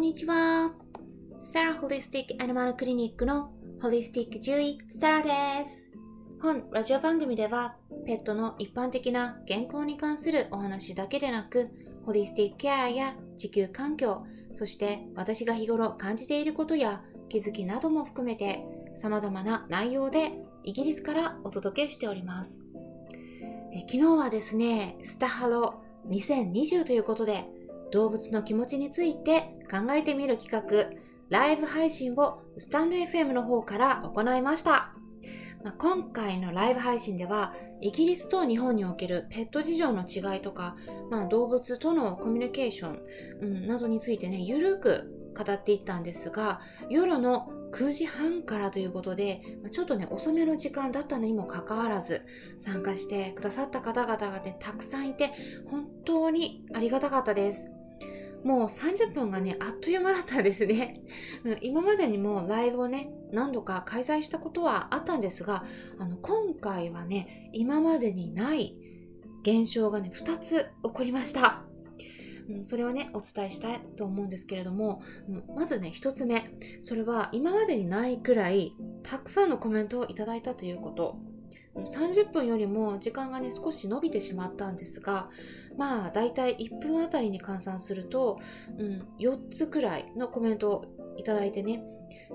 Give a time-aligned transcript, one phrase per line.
[0.00, 0.72] んにちは。
[1.42, 3.52] サラホリスティックアニマルクリニックの
[3.82, 5.90] ホリスティック獣医サラです。
[6.40, 7.76] 本ラジオ番組では
[8.06, 11.68] ペットの一般的な健康に関するお話だけでなく
[12.06, 20.32] ホリスティックケアや地球環境そして私が日頃感じていることや気づきなども含めて様々な内容で
[20.64, 22.62] イギリスからお届けしております。
[23.74, 27.44] え昨日はですね、スタハロ2020ということで
[27.90, 30.90] 動物の気持ちについて考えてみる企画、
[31.28, 34.94] ライブ配信をスタンド FM の方から行いました。
[35.62, 40.74] まあ、今回のライブ配信では、イギリスと日本におけるペット事情の違いとか、
[41.10, 43.00] まあ、動物とのコミュニケーション、
[43.42, 52.22] うん、などについてね、ゆるく語っていったんですが、夜の9時半からということで、ちょっとね、遅めの時間だったのにもかかわらず、
[52.58, 55.30] 参加してくださった方々がね、たくさんいて、
[55.70, 57.66] 本当にありがたかったです。
[58.44, 60.94] もう30分がね、あっという間だったんですね。
[61.60, 65.64] 今までにもライブをね、何度か開催したことはあったんですが、
[65.98, 68.76] あの、今回はね、今までにない
[69.42, 71.64] 現象がね、2つ起こりました。
[72.62, 75.02] それをね、お伝えしたいと思うんですけれども、
[75.54, 76.50] まずね、1つ目。
[76.80, 81.18] それは今までにないくらい、たくさんのコメントをいただいたということ。
[81.74, 85.30] 30分よりも時間がね、少し伸びてしまったんですが、
[85.76, 88.38] まあ大体1分あたりに換算すると、
[88.78, 90.84] うん、4つくらいのコメントを
[91.16, 91.84] いただいてね。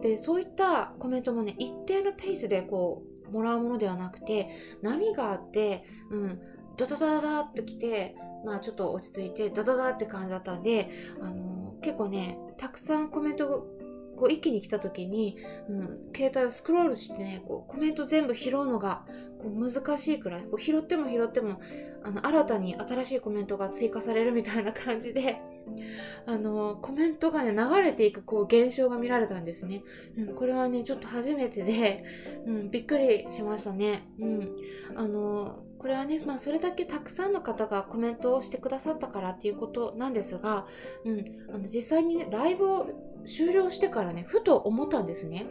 [0.01, 4.49] でそういったコメントもね一定のペースでこうもらうものではなくて
[4.81, 6.39] 波があって、うん、
[6.77, 10.89] ダダダダダってきてまあちょっと落ち着いてダダダって感じだったんで、
[11.21, 13.67] あのー、結構ねたくさんコメント
[14.15, 15.37] こう一気に来た時に、
[15.69, 19.05] うん、携帯をスクロールしてねこうコメント全部拾うのが
[19.45, 21.61] こう難しいくらいこう拾っても拾っても
[22.03, 25.37] あの新たに新しいコメントが追加されるみたいな感じで
[26.25, 29.83] あのコメントがね流れていくこう現象が見られたんですね、
[30.17, 32.03] うん、これはねちょっと初めてで、
[32.47, 34.55] うん、びっくりしましたね、うん、
[34.95, 40.65] あのこれはね、まあ、それだけたくさんの方がコメントをしてくださったからっていうことなんですが、
[41.03, 42.87] うん、あの実際にねライブを
[43.27, 45.45] 終了してからねふと思ったんですね。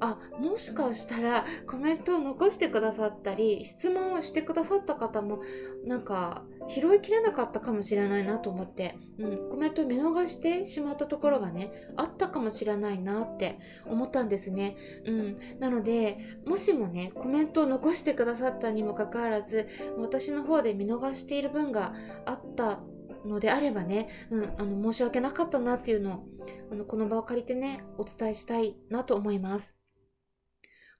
[0.00, 5.40] あもしかしたらコメントを残してくださったり質問をしてくださった方も
[5.86, 22.80] なんか拾いきれなかったかもしれないなと思って、うん、コメントを見逃してしまったところがねあったかもしれないなって思ったんですね、うん、なのでもしもねコメントを残してくださったにもかかわらず私の方で見逃している分があった
[23.24, 26.24] のであればね、うん、あの申し訳なかったなっていうのを
[26.70, 29.76] あのこの場を借りてねお伝えしたいなと思います。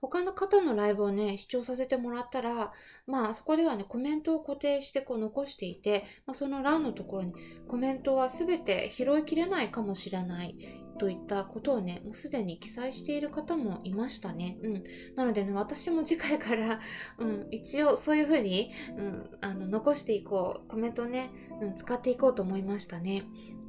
[0.09, 2.73] 他の方のライブをね、視聴させてもらったら、
[3.07, 7.35] まあそこではね、コメントを固定してこう残していて、まあ、その欄のところに
[7.69, 10.55] コメントは全て拾いきれないかもしれない
[10.99, 14.59] といったことをね、もうすでに記載している方もいましたね。
[14.63, 14.85] うん。
[15.15, 16.81] なのでね、私も次回から、
[17.19, 21.31] うん、一応そういうふうに、うん、あの、残していこう、コメントね、
[21.61, 23.25] うん、使っていこうと思いましたね。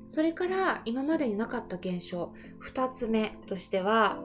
[0.09, 4.23] それから今までになかった現象、2つ目としては、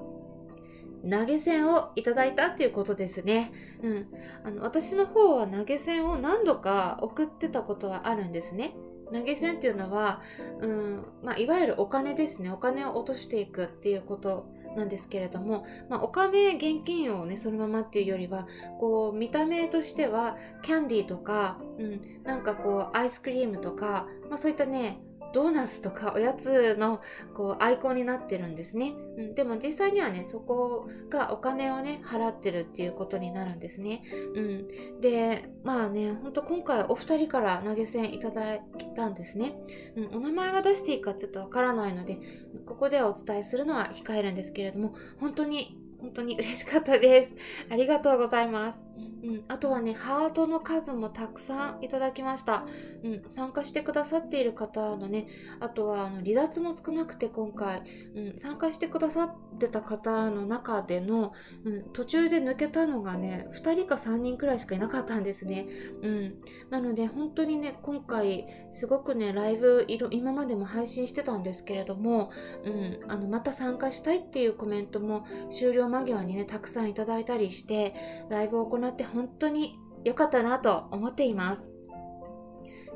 [1.09, 3.53] 投げ銭をいただいたっていうことですね。
[3.83, 4.07] うん。
[4.45, 8.75] あの、私の方は投げ銭を何度か送ってたことはあるんですね。
[9.13, 10.23] 投げ銭っていうのは、
[10.61, 12.51] うん、まあ、いわゆるお金ですね。
[12.51, 14.47] お金を落としていくっていうこと
[14.77, 18.47] なんですけれども、まあ、お金、現金をね、そのままっていうよりは、
[18.81, 25.01] こう、見た目としては、キャンディーとか、うん、なんかこう、アイスクリームとか、まあ、そういったね、
[25.33, 27.01] ドーナツとかおやつの
[27.35, 34.03] こうアイコンになってるんですね、うん、でも実際にはねそこがお金をね払ってるっていうことになるんですね、
[34.35, 38.63] うん、でまあねほんと今回お二人から投げ銭いただい
[38.95, 39.55] たんですね、
[39.97, 42.19] うん、お名前は出していいかちょっとわからないので
[42.67, 47.35] ここでお伝えするのは控えるんですけれども本当に本当に嬉しかったです。
[47.71, 48.83] ありがとうございます。
[48.97, 52.67] うん、あとはね、ハートの数もたくさんいただきました。
[53.05, 55.29] うん、参加してくださっている方のね、
[55.61, 57.83] あとはあの離脱も少なくて今回、
[58.15, 61.33] うん、参加してくださってた方の中での、
[61.65, 65.67] うん、途中で抜けたのがね、2人か3人くらいしかいなかったんですね。
[66.03, 66.35] うん、
[66.71, 72.31] なので本当にね、今回すごくね、ライブ今までも配信してたんですけれども、
[72.65, 77.95] うん、あのまた参加したいっていうコメントも終了間際にね、たくさんいただいたりして、
[78.29, 81.73] ライブを行って本当に良かったなと思っています。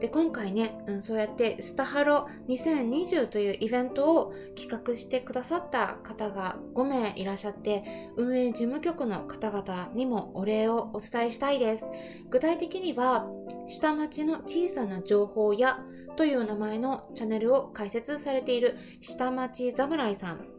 [0.01, 11.89] で今回ね、うん、そうやってスタハロ2020というイベントを企画してくださった方が5名いらっしゃって運営事務局の方々にもお礼をお伝えしたいです
[12.29, 13.27] 具体的には
[13.67, 15.81] 下町の小さな情報や
[16.17, 20.56] という名前のチャンネルを開設されている下町侍さん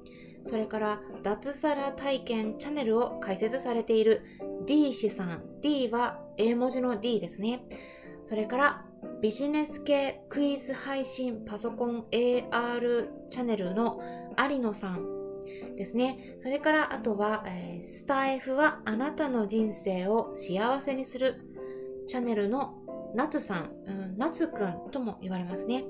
[0.48, 4.24] それから脱サラ体験チャンネルを開設されている
[4.66, 7.64] D 氏さん D は英文字の D ですね
[8.26, 8.86] それから
[9.22, 14.02] ビジネス系クイズ配信パソコン AR チャンネルの
[14.38, 15.18] 有野さん
[15.76, 16.36] ですね。
[16.40, 21.42] それからあとは、えー、スタイフはあなたの人生を幸せにする
[22.08, 22.76] チャンネルの
[23.16, 25.86] 夏さん、うん、夏くんとも言われますね。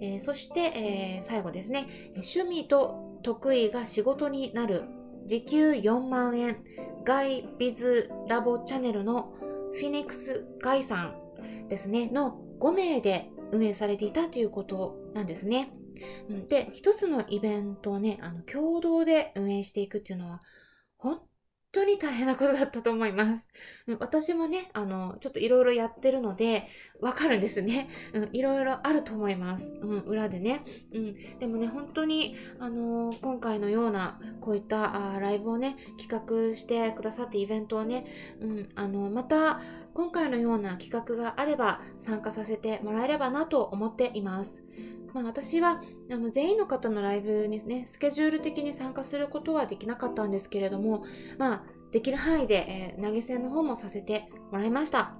[0.00, 1.86] えー、そして、えー、最後ですね。
[2.16, 4.84] 趣味と得意が仕事になる。
[5.26, 6.62] 時給4万円。
[7.04, 9.34] ガイビズラボチャンネルの
[9.72, 15.72] フィニックスガイさんですね、の5名で運営されていたということなんですね。
[16.48, 20.40] で、一つのイベントをね、あの共同で運営していくっていうのは、
[20.96, 21.20] 本
[21.72, 23.46] 当に大変なことだったと思います。
[23.98, 26.68] 私もね、あの、ちょっといろいろやってるので、
[27.00, 27.88] わかるんですね。
[28.32, 29.72] いろいろあると思います。
[29.80, 30.64] うん、裏でね。
[30.92, 38.06] うん、でもね、本当に、あの、今回のような、こういったあライブをね、企画してくださって、イベントをね、
[38.40, 39.60] うん、あの、また、
[39.94, 44.62] 今回のような企画があれば、参加させてもらえればなと思っています。
[45.14, 51.04] まあ、私はあの全員の方のライブにね、スケジュール的に参加することはできなかったんですけれども、
[51.38, 51.62] まあ、
[51.92, 55.14] できる範囲で、えー、投げ銭の方もさせてもらいました。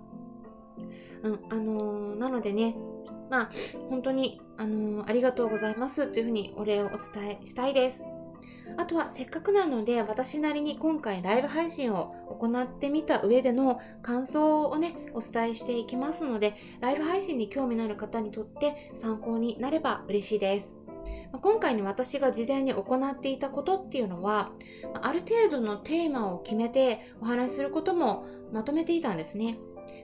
[1.23, 2.75] うん、あのー、なのでね、
[3.31, 3.51] まあ、
[3.89, 8.03] 本当に、あのー、ありがとうございますというふうにお礼をお伝えしたいです。
[8.77, 12.11] あとはせっかくなので私なりに今回ライブ配信を
[12.41, 20.75] 行ってみた上での感想をねお伝えしていきますのでライブ配信に興味のある方にとって参考になれば嬉しいです。
[21.41, 24.53] 今回に私が事前に行っていたことっていうのは
[25.01, 29.59] ある程度のテーマを決めてお話しすることもまとめていたんですね。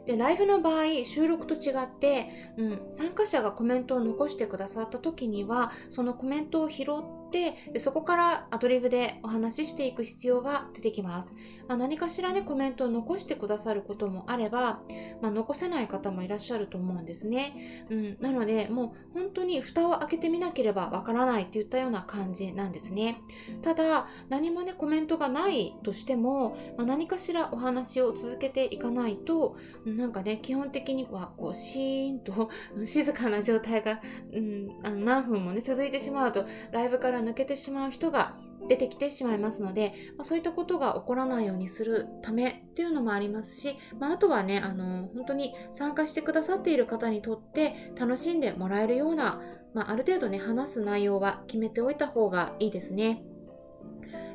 [0.06, 6.87] でライブの場合収録と違って、うん、参加者がコメントを残してくださった時にはそのコメントを拾っ
[7.30, 11.32] てでそこからアドリブでお話ししていく必要が出てきます。
[11.69, 14.80] まあ、何かしらねコメントを残してくださることもあれば、
[15.20, 17.86] まあ、残せない方もいらっしゃると思うんですね。
[17.90, 23.20] うん、なのでもう本当に蓋を開けてみなければわからないっていったような感じなんですね。
[23.62, 32.48] ただ何もねコメントがないとしても、まあ、何かしらお話を続けていかないとなんかね基本的にはこうシーンと
[32.84, 34.00] 静かな状態が、
[34.32, 38.37] うん、あの何分もね続いてしまうとライブからから抜けてしまう人が
[38.69, 49.41] 出てきてしまいますので、まあ、そういったことが起こらないようにするためっていうのもありますし、まあ、あとはねあの本当に参加してくださっている方にとって楽しんでもらえるような、
[49.75, 53.23] まあ、ある程度ね話す内容は決めておいた方がいいですね。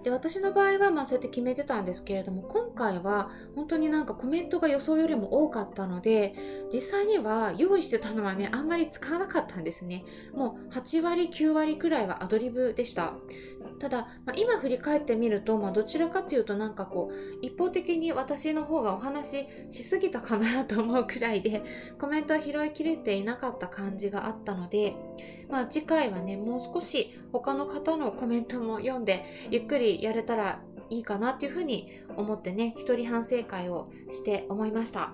[0.03, 6.33] で私の場合はまあそうやって決めてたんですけれども今回は本当になんかコメントが予想よりも多かったので
[6.71, 10.03] 実際には用意してたのはねあんまり使わなかったんですね。
[10.33, 13.13] もう8割9割くらいはアドリブでした。
[13.79, 21.63] ただ、まあ、今振り返ってみると、まあ、どちらかというとなんかこう一方的に私の方がお話ししすぎたかなと思うくらいで
[21.99, 24.95] コメントは拾いきれていなかった感じがあったので、
[25.49, 35.13] まあ、次回はねもう少し他の方のコメントも読んでゆっくりやれたらいいかなっていうふうに思ってね一人反省会をして思いました。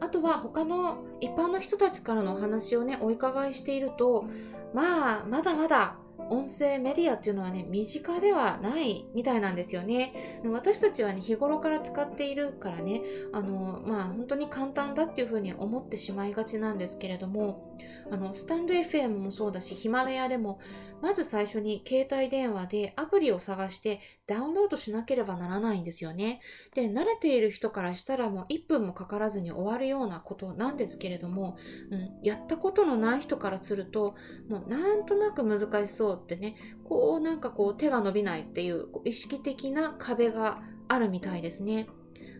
[0.00, 4.24] あとは他の一般の人たちからのお話をねお伺いしていると
[4.74, 5.96] まあまだまだ
[6.30, 10.40] 音声メディアっていうのはね身近ではないみたいなんですよね。
[10.44, 13.02] 私たちはね日頃から使っているからね
[13.32, 17.73] あのまあ本当に簡単だっていうふうに思ってしまいがちなんですけれども
[18.10, 20.60] あのスタンド FM もそうだしヒマラヤでも
[21.04, 26.40] まず最初に携帯電話でアプリを探してダウンロードしなければならないんですよね。
[26.74, 31.58] で、慣れている人からしたらもう1分もかからずに終わるようなことなんですけれども、
[31.90, 34.14] うん、やったことのない人からすると、
[34.48, 41.86] もうなんとなく難しそうってね、こうなんかこう手が伸びないっていう意識的な壁があるみたいですね。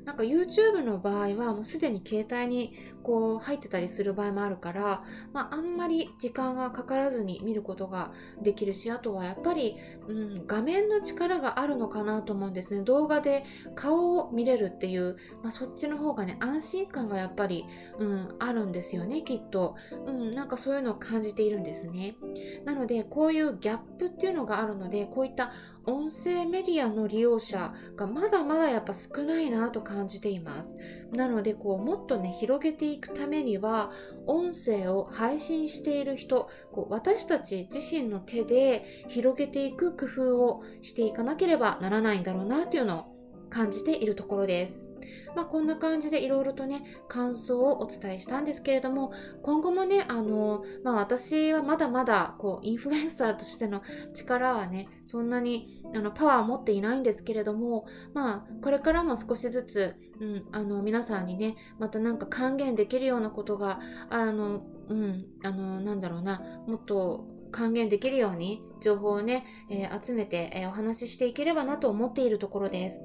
[0.04, 2.74] なんか YouTube の場合はもうすでに携帯に
[3.04, 9.76] こう入ってたりする場合もあるから、まあ、あんまり時間がかからずに見ることができるしあとはやっぱり、
[10.08, 12.82] うん、画面の力があるのかなと思うんですね。
[12.82, 13.44] 動画で
[13.74, 17.66] 顔を見れるっていう、まあ、そっちの方がね安心感がやっぱり、
[17.98, 22.16] うん、あるんですよねきっと、うん、なんかそういうのを感じているんですね。
[22.64, 25.52] なのでこういうギャップっていうのがあるのでこういった
[25.86, 30.76] 音声メディアの利用者がまだまだやっぱ少ないなと感じています。
[31.12, 33.90] なのでこうもっとね広げていくためには
[34.26, 43.04] 音声を配信している人こう私たち自身の手で広げていく工夫をしていかなければならないんだろうなというのを
[43.50, 44.83] 感じているところです。
[45.34, 53.82] まあ、こんな感じでいろいろとね感想をお伝えしたんですけれども今後もねあの、まあ、私はまだまだこうインフルエンサーとしての
[54.14, 63.80] 力はねそんなにあのパワーを持っていないんですけれどもまあこれからも少しずつ、うん、あの皆さんにねまたなんか還元できるようなことが
[64.10, 73.00] あのうんあのなんだろうなもっと還元できるように情報をね、えー、集めて、えー、お話ししていければなと思っているところです。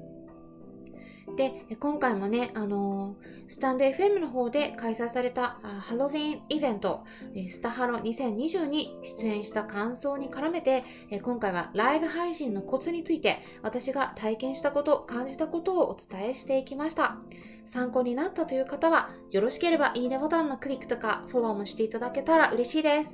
[1.36, 7.04] で、今回もね、あのー、スタンド FM の方で開催されたハロウィンイベント、
[7.48, 10.84] スタハロ2020に出演した感想に絡めて、
[11.22, 17.16] 今回はライブ配信のコツについて私が体験したこと、感じたことをお伝えしていきました。
[17.64, 23.10] 参考になったという方は、よろしければいいねボタンのクリックとかフォローもしていただけたら嬉しいです。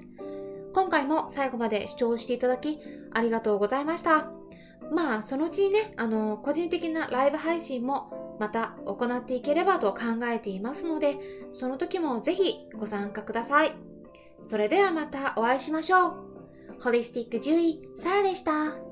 [0.75, 2.79] 今回も最後まで視聴していただき
[3.13, 4.36] ありがとうございました。
[4.93, 11.19] まあ、そのうちにね、あの、個人的なライブ配信もまた行っていければと考えていますので、
[11.53, 13.73] その時もぜひご参加ください。
[14.43, 16.15] それではまたお会いしましょう。
[16.81, 18.86] ホリスティック獣医、サラでした。